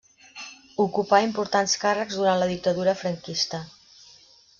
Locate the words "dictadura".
2.53-2.97